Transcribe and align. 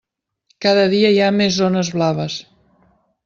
Cada 0.65 0.85
dia 0.93 1.11
hi 1.15 1.19
ha 1.25 1.29
més 1.41 1.53
zones 1.59 1.93
blaves. 1.99 2.39